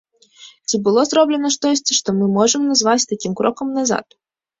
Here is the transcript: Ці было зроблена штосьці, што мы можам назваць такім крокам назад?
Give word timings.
Ці 0.71 0.75
было 0.85 1.01
зроблена 1.09 1.51
штосьці, 1.55 1.97
што 1.97 2.15
мы 2.21 2.29
можам 2.37 2.61
назваць 2.71 3.07
такім 3.13 3.37
крокам 3.43 3.67
назад? 3.77 4.07